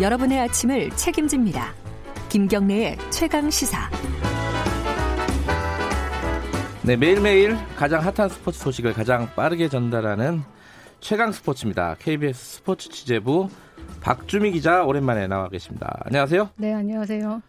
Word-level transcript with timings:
여러분의 0.00 0.38
아침을 0.40 0.90
책임집니다. 0.90 1.72
김경래의 2.28 2.98
최강 3.10 3.50
시사. 3.50 3.90
네, 6.82 6.96
매일매일 6.96 7.56
가장 7.76 8.00
핫한 8.02 8.28
스포츠 8.28 8.60
소식을 8.60 8.92
가장 8.92 9.28
빠르게 9.34 9.68
전달하는 9.68 10.42
최강 11.00 11.32
스포츠입니다. 11.32 11.96
KBS 11.98 12.56
스포츠 12.56 12.88
취재부 12.90 13.48
박주미 14.00 14.52
기자 14.52 14.84
오랜만에 14.84 15.26
나와 15.26 15.48
계십니다. 15.48 15.98
안녕하세요. 16.04 16.50
네, 16.56 16.74
안녕하세요. 16.74 17.42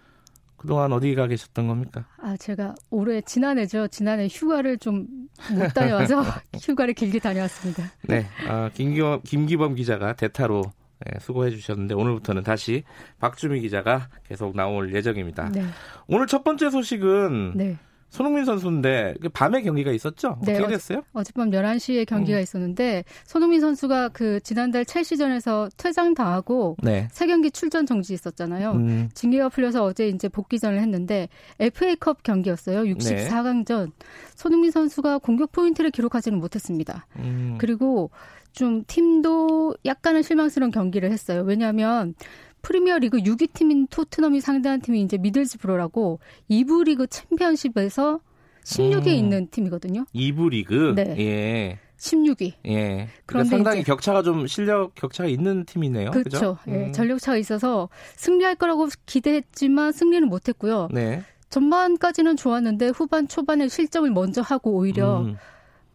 그동안 0.55 0.91
어디 0.91 1.13
가 1.13 1.27
계셨던 1.27 1.67
겁니까? 1.67 2.05
아, 2.19 2.35
제가 2.37 2.73
올해 2.89 3.21
지난해죠. 3.21 3.87
지난해 3.89 4.27
휴가를 4.31 4.77
좀 4.77 5.05
못 5.51 5.71
다녀와서 5.71 6.23
휴가를 6.63 6.95
길게 6.95 7.19
다녀왔습니다. 7.19 7.83
네, 8.07 8.25
어, 8.49 8.69
김기범, 8.73 9.21
김기범 9.23 9.75
기자가 9.75 10.13
대타로 10.13 10.63
네, 11.05 11.19
수고해 11.19 11.51
주셨는데 11.51 11.93
오늘부터는 11.93 12.43
다시 12.43 12.83
박주미 13.19 13.61
기자가 13.61 14.09
계속 14.27 14.55
나올 14.55 14.93
예정입니다. 14.93 15.49
네. 15.49 15.63
오늘 16.07 16.27
첫 16.27 16.43
번째 16.43 16.69
소식은 16.69 17.53
네. 17.55 17.77
손흥민 18.09 18.45
선수인데 18.45 19.15
그 19.21 19.29
밤에 19.29 19.61
경기가 19.61 19.91
있었죠? 19.91 20.39
네, 20.43 20.53
어떻게 20.57 20.73
됐어요? 20.73 21.03
어젯밤 21.13 21.51
11시에 21.51 22.05
경기가 22.05 22.37
음. 22.39 22.41
있었는데 22.41 23.03
손흥민 23.25 23.59
선수가 23.59 24.09
그 24.09 24.39
지난달 24.41 24.85
첼시전에서 24.85 25.69
퇴장당하고 25.77 26.77
네. 26.81 27.07
세 27.11 27.27
경기 27.27 27.51
출전 27.51 27.85
정지했었잖아요. 27.85 28.71
음. 28.71 29.09
징계가 29.13 29.49
풀려서 29.49 29.83
어제 29.83 30.07
이제 30.07 30.29
복귀전을 30.29 30.79
했는데 30.79 31.27
FA컵 31.59 32.23
경기였어요. 32.23 32.83
64강전. 32.83 33.85
네. 33.85 33.91
손흥민 34.35 34.71
선수가 34.71 35.19
공격 35.19 35.51
포인트를 35.51 35.91
기록하지는 35.91 36.39
못했습니다. 36.39 37.05
음. 37.17 37.57
그리고 37.59 38.09
좀 38.57 38.83
팀도 38.87 39.75
약간은 39.85 40.23
실망스러운 40.23 40.71
경기를 40.71 41.11
했어요. 41.11 41.43
왜냐하면 41.45 42.15
프리미어 42.63 42.97
리그 42.97 43.19
6위 43.19 43.53
팀인 43.53 43.85
토트넘이 43.87 44.41
상대한 44.41 44.81
팀이 44.81 44.99
이제 45.03 45.19
미들스브로라고 45.19 46.19
2부 46.49 46.85
리그 46.85 47.05
챔피언십에서 47.05 48.19
16위에 48.63 49.07
음. 49.07 49.13
있는 49.13 49.47
팀이거든요. 49.51 50.05
2부 50.13 50.49
리그? 50.49 50.93
네. 50.95 51.15
예. 51.19 51.79
16위. 51.99 52.53
예. 52.65 52.79
그러니까 52.87 53.09
그런데 53.27 53.49
상당히 53.49 53.83
격차가 53.83 54.23
좀 54.23 54.47
실력 54.47 54.95
격차가 54.95 55.29
있는 55.29 55.63
팀이네요. 55.65 56.09
그렇죠. 56.09 56.57
예. 56.67 56.87
음. 56.87 56.93
전력차가 56.93 57.37
있어서 57.37 57.89
승리할 58.15 58.55
거라고 58.55 58.87
기대했지만 59.05 59.91
승리는 59.91 60.27
못했고요. 60.27 60.89
네. 60.91 61.21
전반까지는 61.49 62.35
좋았는데 62.35 62.87
후반 62.87 63.27
초반에 63.27 63.67
실점을 63.67 64.09
먼저 64.09 64.41
하고 64.41 64.71
오히려 64.71 65.21
음. 65.21 65.37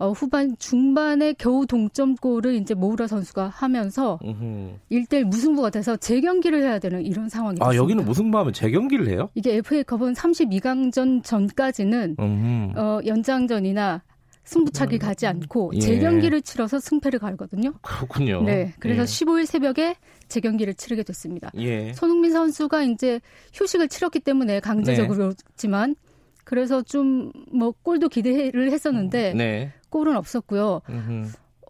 어, 0.02 0.10
후반 0.10 0.56
중반에 0.58 1.32
겨우 1.34 1.64
동점골을 1.64 2.56
이제 2.56 2.74
모우라 2.74 3.06
선수가 3.06 3.46
하면서 3.46 4.18
음흠. 4.24 4.78
1대1 4.90 5.24
무승부가 5.24 5.70
돼서 5.70 5.96
재경기를 5.96 6.60
해야 6.60 6.80
되는 6.80 7.02
이런 7.02 7.28
상황이 7.28 7.54
됐습니다. 7.54 7.70
아, 7.70 7.76
여기는 7.80 8.04
무승부하면 8.04 8.52
재경기를 8.52 9.08
해요? 9.08 9.28
이게 9.36 9.54
FA컵은 9.58 10.14
32강전 10.14 11.22
전까지는 11.22 12.16
어, 12.18 12.98
연장전이나 13.06 14.02
승부차기 14.42 14.96
음. 14.96 14.98
가지 14.98 15.28
않고 15.28 15.70
예. 15.76 15.78
재경기를 15.78 16.42
치러서 16.42 16.80
승패를 16.80 17.20
가거든요. 17.20 17.72
그렇군요. 17.82 18.42
네. 18.42 18.72
그래서 18.80 19.02
예. 19.02 19.04
15일 19.04 19.46
새벽에 19.46 19.94
재경기를 20.26 20.74
치르게 20.74 21.04
됐습니다. 21.04 21.52
예. 21.58 21.92
손흥민 21.92 22.32
선수가 22.32 22.82
이제 22.82 23.20
휴식을 23.54 23.86
치렀기 23.86 24.18
때문에 24.18 24.58
강제적으로지만 24.58 25.90
네. 25.90 26.11
그래서 26.52 26.82
좀 26.82 27.32
뭐 27.50 27.72
골도 27.82 28.10
기대를 28.10 28.70
했었는데 28.72 29.32
네. 29.34 29.72
골은 29.88 30.16
없었고요. 30.16 30.82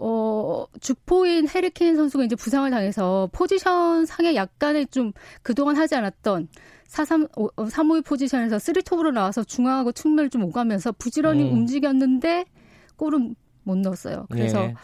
어, 0.01 0.67
주포인 0.81 1.49
해리케인 1.49 1.95
선수가 1.95 2.25
이제 2.25 2.35
부상을 2.35 2.69
당해서 2.69 3.29
포지션 3.33 4.05
상에 4.07 4.35
약간의 4.35 4.89
좀 4.89 5.13
그동안 5.43 5.77
하지 5.77 5.95
않았던 5.95 6.49
4-3, 6.89 7.31
3-5위 7.55 8.05
포지션에서 8.05 8.57
3톱으로 8.57 9.13
나와서 9.13 9.45
중앙하고 9.45 9.93
측면을 9.93 10.31
좀 10.31 10.43
오가면서 10.45 10.93
부지런히 10.93 11.45
음. 11.45 11.53
움직였는데 11.53 12.47
골은 12.97 13.37
못 13.63 13.79
넣었어요. 13.79 14.27
그래서 14.31 14.67
네. 14.67 14.75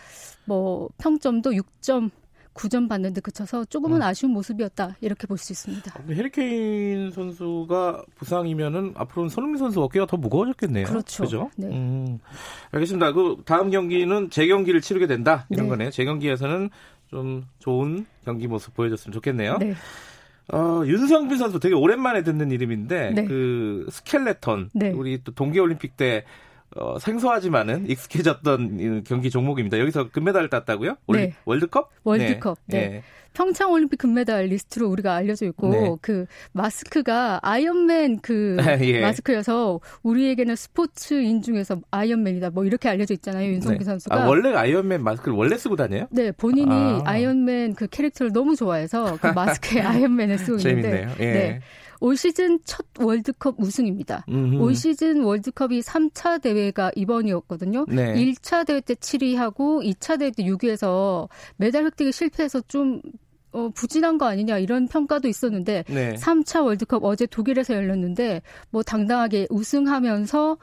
뭐 0.45 0.89
평점도 0.99 1.51
6점 1.51 2.11
9점 2.55 2.89
받는데 2.89 3.21
그쳐서 3.21 3.65
조금은 3.65 3.99
음. 3.99 4.03
아쉬운 4.03 4.33
모습이었다 4.33 4.97
이렇게 5.01 5.27
볼 5.27 5.39
수 5.39 5.53
있습니다. 5.53 5.93
해리케인 6.11 7.11
선수가 7.13 8.05
부상이면은 8.17 8.95
앞으로는 8.97 9.29
손흥민 9.31 9.59
선수 9.59 9.83
어깨가 9.83 10.07
더 10.07 10.17
무거워졌겠네요. 10.17 10.87
그렇죠. 10.87 11.23
그죠? 11.23 11.51
네. 11.57 11.69
음, 11.69 12.19
알겠습니다. 12.73 13.13
그 13.13 13.37
다음 13.45 13.71
경기는 13.71 14.31
재경기를 14.31 14.81
치르게 14.81 15.07
된다 15.07 15.47
이런 15.51 15.67
네. 15.67 15.71
거네요. 15.71 15.91
재경기에서는 15.91 16.71
좀 17.11 17.45
좋은 17.61 18.07
경기 18.25 18.47
모습 18.49 18.75
보여줬으면 18.75 19.13
좋겠네요. 19.13 19.59
네. 19.59 19.75
어, 20.53 20.83
윤성빈 20.85 21.37
선수 21.39 21.61
되게 21.61 21.75
오랜만에 21.75 22.23
듣는 22.23 22.51
이름인데 22.51 23.11
네. 23.15 23.25
그 23.27 23.87
스켈레톤 23.91 24.71
네. 24.73 24.91
우리 24.91 25.23
또 25.23 25.33
동계 25.33 25.61
올림픽 25.61 25.97
때 25.97 26.25
어, 26.77 26.99
생소하지만은 26.99 27.89
익숙해졌던 27.89 29.05
경기 29.05 29.31
종목입니다. 29.31 29.79
여기서 29.79 30.11
금메달을 30.11 30.51
땄다고요? 30.51 30.97
네. 31.09 31.35
월드컵? 31.45 31.91
월드컵. 32.05 32.59
네. 32.67 32.79
네. 32.79 32.89
네. 32.89 33.03
평창 33.35 33.71
올림픽 33.71 33.99
금메달리스트로 33.99 34.89
우리가 34.89 35.15
알려져 35.15 35.47
있고 35.47 35.71
네. 35.71 35.95
그 36.01 36.27
마스크가 36.53 37.39
아이언맨 37.43 38.19
그 38.21 38.57
예. 38.83 39.01
마스크여서 39.01 39.79
우리에게는 40.03 40.57
스포츠인 40.57 41.43
중에서 41.43 41.81
아이언맨이다 41.91 42.51
뭐 42.51 42.65
이렇게 42.65 42.89
알려져 42.89 43.15
있잖아요 43.15 43.49
윤성빈 43.53 43.79
네. 43.79 43.85
선수가 43.85 44.25
아, 44.25 44.27
원래 44.27 44.53
아이언맨 44.55 45.05
마스크를 45.05 45.37
원래 45.37 45.57
쓰고 45.57 45.77
다녀요? 45.77 46.09
네 46.11 46.33
본인이 46.33 47.01
아이언맨 47.05 47.17
그 47.17 47.89
캐릭터를 47.89 48.33
너무 48.33 48.57
좋아해서 48.57 49.19
그 49.21 49.29
마스크에 49.29 49.83
아이언맨을 49.87 50.39
쓰고 50.39 50.57
있는데 50.69 51.09
예. 51.21 51.33
네. 51.33 51.61
올 52.01 52.17
시즌 52.17 52.59
첫 52.65 52.87
월드컵 52.99 53.57
우승입니다. 53.59 54.25
음흠. 54.29 54.63
올 54.63 54.75
시즌 54.75 55.23
월드컵이 55.23 55.81
3차 55.81 56.41
대회가 56.41 56.91
이번이었거든요. 56.95 57.87
네. 57.89 58.15
1차 58.15 58.67
대회 58.67 58.81
때 58.81 58.95
7위하고 58.95 59.83
2차 59.85 60.19
대회 60.19 60.31
때 60.31 60.45
6위에서 60.45 61.29
메달 61.57 61.85
획득에 61.85 62.11
실패해서 62.11 62.61
좀 62.69 63.01
어, 63.53 63.71
부진한 63.75 64.19
거 64.19 64.27
아니냐 64.27 64.59
이런 64.59 64.87
평가도 64.89 65.27
있었는데 65.27 65.85
네. 65.89 66.15
3차 66.15 66.65
월드컵 66.65 67.05
어제 67.05 67.27
독일에서 67.27 67.75
열렸는데 67.75 68.43
뭐 68.71 68.83
당당하게 68.83 69.47
우승하면서 69.51 70.59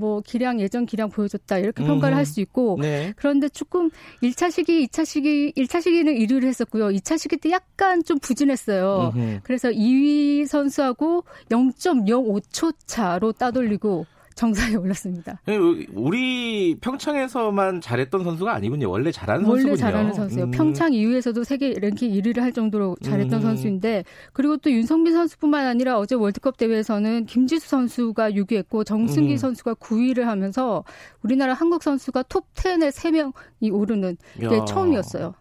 뭐 0.00 0.22
기량 0.24 0.60
예전 0.60 0.86
기량 0.86 1.10
보여줬다 1.10 1.58
이렇게 1.58 1.84
평가를 1.84 2.16
할 2.16 2.24
수 2.30 2.40
있고 2.40 2.78
네. 2.80 3.12
그런데 3.16 3.48
조금 3.48 3.90
1차 4.22 4.50
시기, 4.50 4.86
2차 4.86 5.04
시기, 5.04 5.52
1차 5.56 5.82
시기는 5.82 6.14
1위를 6.14 6.44
했었고요. 6.44 6.88
2차 6.88 7.18
시기 7.18 7.36
때 7.36 7.50
약간 7.50 8.02
좀 8.04 8.18
부진했어요. 8.20 9.12
음흠. 9.14 9.40
그래서 9.42 9.68
2위 9.70 10.46
선수하고 10.46 11.24
0.05초 11.50 12.74
차로 12.86 13.32
따돌리고 13.32 14.06
정상에 14.40 14.74
올랐습니다. 14.74 15.38
네, 15.44 15.58
우리 15.92 16.74
평창에서만 16.80 17.82
잘했던 17.82 18.24
선수가 18.24 18.54
아니군요. 18.54 18.88
원래 18.88 19.12
잘하는 19.12 19.44
원래 19.44 19.60
선수군요. 19.60 19.76
잘하는 19.76 20.12
선수예요. 20.14 20.46
음. 20.46 20.50
평창 20.50 20.94
이후에서도 20.94 21.44
세계 21.44 21.74
랭킹 21.74 22.10
1위를 22.10 22.40
할 22.40 22.50
정도로 22.50 22.96
잘했던 23.02 23.40
음. 23.40 23.42
선수인데 23.42 24.04
그리고 24.32 24.56
또 24.56 24.70
윤성빈 24.70 25.12
선수뿐만 25.12 25.66
아니라 25.66 25.98
어제 25.98 26.14
월드컵 26.14 26.56
대회에서는 26.56 27.26
김지수 27.26 27.68
선수가 27.68 28.30
6위했고 28.30 28.86
정승기 28.86 29.32
음. 29.32 29.36
선수가 29.36 29.74
9위를 29.74 30.22
하면서 30.22 30.84
우리나라 31.22 31.52
한국 31.52 31.82
선수가 31.82 32.22
톱 32.22 32.46
10에 32.54 32.88
3명이 32.90 33.70
오르는 33.74 34.16
게 34.38 34.64
처음이었어요. 34.66 35.34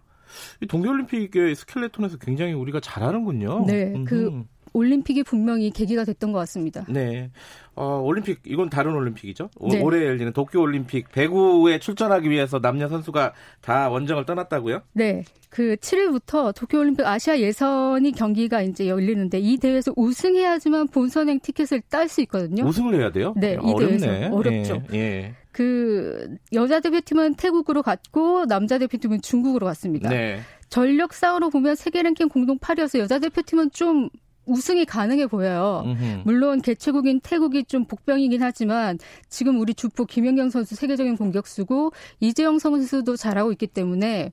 동계올림픽의 0.67 1.55
스켈레톤에서 1.55 2.17
굉장히 2.17 2.51
우리가 2.51 2.81
잘하는군요. 2.81 3.65
네, 3.65 3.93
그 4.05 4.43
올림픽이 4.73 5.23
분명히 5.23 5.71
계기가 5.71 6.03
됐던 6.03 6.31
것 6.31 6.39
같습니다. 6.39 6.85
네. 6.87 7.29
어, 7.75 8.01
올림픽, 8.03 8.41
이건 8.45 8.69
다른 8.69 8.93
올림픽이죠? 8.93 9.49
네. 9.71 9.81
올해 9.81 10.05
열리는 10.05 10.33
도쿄 10.33 10.59
올림픽 10.59 11.11
배구에 11.11 11.79
출전하기 11.79 12.29
위해서 12.29 12.59
남녀 12.59 12.89
선수가 12.89 13.33
다 13.61 13.89
원정을 13.89 14.25
떠났다고요? 14.25 14.81
네. 14.93 15.23
그 15.49 15.75
7일부터 15.77 16.53
도쿄 16.53 16.79
올림픽 16.79 17.05
아시아 17.05 17.39
예선이 17.39 18.11
경기가 18.11 18.61
이제 18.61 18.87
열리는데 18.87 19.39
이 19.39 19.57
대회에서 19.57 19.93
우승해야지만 19.95 20.89
본선행 20.89 21.39
티켓을 21.39 21.81
딸 21.89 22.09
수 22.09 22.21
있거든요. 22.21 22.65
우승을 22.65 22.95
해야 22.95 23.11
돼요? 23.11 23.33
네. 23.37 23.53
이 23.53 23.71
어렵네. 23.71 23.97
대회에서 23.97 24.35
어렵죠. 24.35 24.83
예, 24.93 24.97
예. 24.97 25.35
그 25.51 26.37
여자 26.53 26.79
대표팀은 26.79 27.35
태국으로 27.35 27.81
갔고 27.81 28.45
남자 28.45 28.77
대표팀은 28.77 29.21
중국으로 29.21 29.65
갔습니다. 29.67 30.09
네. 30.09 30.39
전력 30.69 31.13
상으로 31.13 31.49
보면 31.49 31.75
세계 31.75 32.03
랭킹 32.03 32.29
공동 32.29 32.57
8위여서 32.59 32.99
여자 32.99 33.19
대표팀은 33.19 33.71
좀 33.71 34.09
우승이 34.49 34.85
가능해 34.85 35.27
보여요. 35.27 35.83
음흠. 35.85 36.21
물론 36.25 36.61
개최국인 36.61 37.19
태국이 37.21 37.63
좀 37.65 37.85
복병이긴 37.85 38.41
하지만 38.41 38.97
지금 39.29 39.59
우리 39.59 39.73
주포 39.73 40.05
김연경 40.05 40.49
선수 40.49 40.75
세계적인 40.75 41.17
공격수고 41.17 41.91
이재영 42.19 42.59
선수도 42.59 43.15
잘하고 43.15 43.51
있기 43.53 43.67
때문에 43.67 44.31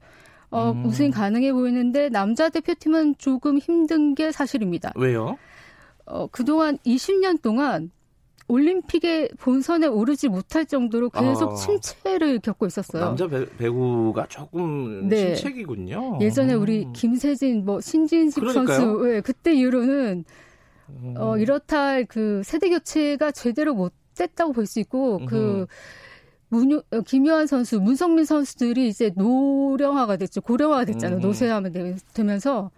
어, 0.50 0.72
음. 0.72 0.86
우승이 0.86 1.10
가능해 1.10 1.52
보이는데 1.52 2.08
남자 2.08 2.48
대표팀은 2.48 3.16
조금 3.18 3.58
힘든 3.58 4.14
게 4.14 4.32
사실입니다. 4.32 4.92
왜요? 4.96 5.36
어, 6.06 6.28
그동안 6.28 6.78
20년 6.86 7.42
동안 7.42 7.90
올림픽의 8.48 9.30
본선에 9.38 9.86
오르지 9.86 10.28
못할 10.28 10.66
정도로 10.66 11.10
계속 11.10 11.52
아, 11.52 11.54
침체를 11.54 12.38
겪고 12.40 12.66
있었어요. 12.66 13.04
남자 13.04 13.26
배, 13.26 13.66
우가 13.66 14.26
조금 14.28 15.08
네. 15.08 15.34
침체기군요. 15.34 16.18
예전에 16.20 16.54
우리 16.54 16.84
음. 16.84 16.92
김세진, 16.92 17.64
뭐 17.64 17.80
신진식 17.80 18.40
그러니까요. 18.40 18.66
선수, 18.78 19.04
네, 19.04 19.20
그때 19.20 19.52
이후로는 19.54 20.24
음. 20.90 21.14
어, 21.16 21.36
이렇다 21.38 21.86
할그 21.86 22.42
세대 22.44 22.68
교체가 22.70 23.32
제대로 23.32 23.74
못 23.74 23.92
됐다고 24.14 24.52
볼 24.52 24.66
수 24.66 24.78
있고 24.80 25.20
그 25.26 25.60
음. 25.62 25.66
문유, 26.48 26.82
어, 26.92 27.00
김요한 27.00 27.48
선수, 27.48 27.80
문성민 27.80 28.24
선수들이 28.24 28.88
이제 28.88 29.10
노령화가 29.16 30.16
됐죠. 30.16 30.40
고령화가 30.42 30.84
됐잖아요. 30.84 31.18
음. 31.18 31.20
노쇠하면 31.22 31.72
되면서 32.14 32.70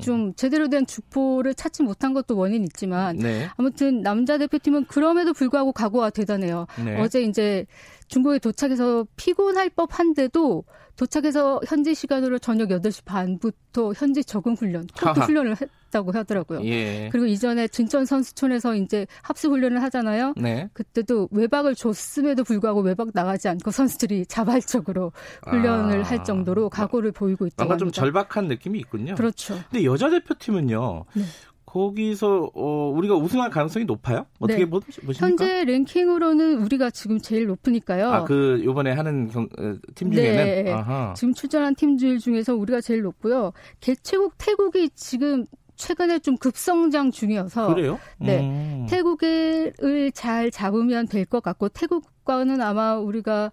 좀 0.00 0.34
제대로 0.34 0.68
된 0.68 0.86
주포를 0.86 1.54
찾지 1.54 1.82
못한 1.82 2.14
것도 2.14 2.36
원인 2.36 2.64
있지만 2.64 3.16
네. 3.16 3.48
아무튼 3.56 4.02
남자 4.02 4.38
대표팀은 4.38 4.86
그럼에도 4.86 5.32
불구하고 5.32 5.72
각오가 5.72 6.10
대단해요. 6.10 6.66
네. 6.84 7.00
어제 7.00 7.22
이제 7.22 7.66
중국에 8.08 8.38
도착해서 8.38 9.06
피곤할 9.16 9.70
법한데도 9.70 10.64
도착해서 10.98 11.60
현지 11.66 11.94
시간으로 11.94 12.40
저녁 12.40 12.70
8시 12.70 13.04
반부터 13.04 13.92
현지 13.94 14.24
적응 14.24 14.54
훈련, 14.54 14.86
코트 15.00 15.20
훈련을 15.20 15.54
했다고 15.60 16.10
하더라고요. 16.10 16.64
예. 16.64 17.08
그리고 17.10 17.26
이전에 17.26 17.68
진천 17.68 18.04
선수촌에서 18.04 18.74
이제 18.74 19.06
합수 19.22 19.48
훈련을 19.48 19.80
하잖아요. 19.84 20.34
네. 20.36 20.68
그때도 20.72 21.28
외박을 21.30 21.76
줬음에도 21.76 22.42
불구하고 22.42 22.80
외박 22.80 23.10
나가지 23.14 23.48
않고 23.48 23.70
선수들이 23.70 24.26
자발적으로 24.26 25.12
훈련을 25.46 26.00
아. 26.00 26.02
할 26.02 26.24
정도로 26.24 26.68
각오를 26.68 27.12
보이고 27.12 27.46
있다고 27.46 27.68
뭔가 27.68 27.76
좀 27.76 27.92
절박한 27.92 28.48
느낌이 28.48 28.80
있군요. 28.80 29.14
그렇죠. 29.14 29.54
근데 29.70 29.84
여자 29.84 30.10
대표팀은요. 30.10 31.04
네. 31.14 31.22
거기서 31.68 32.50
어, 32.54 32.90
우리가 32.94 33.14
우승할 33.14 33.50
가능성이 33.50 33.84
높아요? 33.84 34.24
어떻게 34.38 34.64
네. 34.64 34.70
보십니까? 34.70 35.12
현재 35.26 35.64
랭킹으로는 35.64 36.62
우리가 36.62 36.88
지금 36.90 37.18
제일 37.18 37.46
높으니까요. 37.46 38.10
아, 38.10 38.24
그 38.24 38.62
요번에 38.64 38.92
하는 38.92 39.28
경, 39.28 39.48
어, 39.58 39.74
팀 39.94 40.10
중에는 40.10 40.64
네. 40.64 40.72
아하. 40.72 41.12
지금 41.14 41.34
출전한 41.34 41.74
팀들 41.74 42.18
중에서 42.20 42.54
우리가 42.54 42.80
제일 42.80 43.02
높고요. 43.02 43.52
개최국 43.80 44.34
태국이 44.38 44.88
지금 44.94 45.44
최근에 45.76 46.20
좀 46.20 46.36
급성장 46.38 47.10
중이어서 47.10 47.72
그래요? 47.74 47.98
네. 48.18 48.40
음. 48.40 48.86
태국을 48.88 50.10
잘 50.14 50.50
잡으면 50.50 51.06
될 51.06 51.26
것 51.26 51.42
같고 51.42 51.68
태국과는 51.68 52.62
아마 52.62 52.96
우리가 52.96 53.52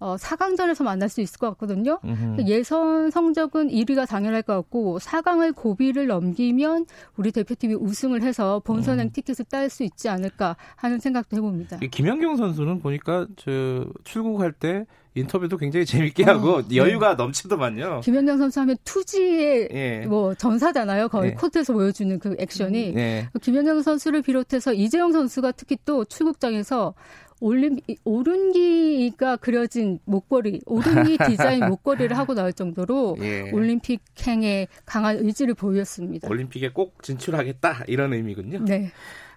어, 0.00 0.16
4강전에서 0.16 0.84
만날 0.84 1.08
수 1.08 1.20
있을 1.20 1.38
것 1.38 1.50
같거든요. 1.50 1.98
음흠. 2.04 2.42
예선 2.46 3.10
성적은 3.10 3.68
1위가 3.68 4.08
당연할 4.08 4.42
것 4.42 4.54
같고 4.54 4.98
4강을 5.00 5.54
고비를 5.54 6.06
넘기면 6.06 6.86
우리 7.16 7.32
대표팀이 7.32 7.74
우승을 7.74 8.22
해서 8.22 8.60
본선행 8.64 9.08
음. 9.08 9.12
티켓을 9.12 9.44
딸 9.50 9.68
수 9.68 9.82
있지 9.82 10.08
않을까 10.08 10.56
하는 10.76 10.98
생각도 10.98 11.36
해봅니다. 11.36 11.78
김연경 11.90 12.36
선수는 12.36 12.78
보니까 12.80 13.26
저 13.36 13.84
출국할 14.04 14.52
때 14.52 14.86
인터뷰도 15.14 15.56
굉장히 15.56 15.84
재밌게 15.86 16.24
하고 16.24 16.58
어, 16.58 16.64
여유가 16.74 17.10
네. 17.10 17.14
넘치더만요. 17.16 18.00
김연경 18.00 18.38
선수 18.38 18.60
하면 18.60 18.76
투지의 18.84 19.68
예. 19.72 20.06
뭐 20.06 20.34
전사잖아요. 20.34 21.08
거의 21.08 21.30
예. 21.30 21.34
코트에서 21.34 21.72
보여주는 21.72 22.18
그 22.18 22.36
액션이. 22.38 22.94
예. 22.96 23.28
김연경 23.42 23.82
선수를 23.82 24.22
비롯해서 24.22 24.72
이재영 24.72 25.12
선수가 25.12 25.52
특히 25.52 25.76
또 25.84 26.04
출국장에서 26.04 26.94
올림 27.40 27.78
오른기가 28.04 29.36
그려진 29.36 29.98
목걸이, 30.04 30.62
오른기 30.66 31.18
디자인 31.26 31.66
목걸이를 31.66 32.16
하고 32.16 32.34
나올 32.34 32.52
정도로 32.52 33.16
예. 33.20 33.50
올림픽 33.50 34.00
행에 34.26 34.66
강한 34.84 35.18
의지를 35.18 35.54
보였습니다. 35.54 36.28
올림픽에 36.28 36.70
꼭 36.70 37.02
진출하겠다 37.02 37.84
이런 37.86 38.12
의미군요. 38.12 38.64
네. 38.64 38.90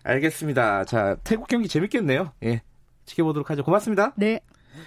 알겠습니다. 0.04 0.86
자, 0.86 1.18
태국 1.24 1.48
경기 1.48 1.68
재밌겠네요. 1.68 2.32
예. 2.44 2.62
지켜보도록 3.06 3.50
하죠. 3.52 3.64
고맙습니다. 3.64 4.14
네. 4.18 4.40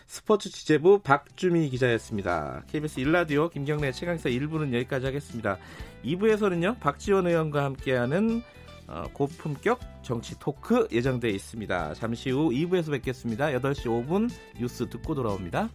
스포츠 0.06 0.50
취재부 0.50 1.00
박주미 1.00 1.68
기자였습니다. 1.68 2.64
KBS 2.68 3.00
일라디오 3.00 3.48
김경래 3.48 3.92
최강사 3.92 4.28
1부는 4.28 4.74
여기까지 4.74 5.06
하겠습니다. 5.06 5.58
2부에서는요. 6.04 6.80
박지원 6.80 7.26
의원과 7.26 7.64
함께하는 7.64 8.42
어, 8.86 9.04
고품격 9.12 9.80
정치 10.02 10.38
토크 10.38 10.88
예정돼 10.92 11.30
있습니다. 11.30 11.94
잠시 11.94 12.30
후 12.30 12.50
2부에서 12.50 12.90
뵙겠습니다. 12.90 13.46
8시 13.46 13.86
5분 13.86 14.30
뉴스 14.58 14.88
듣고 14.88 15.14
돌아옵니다. 15.14 15.70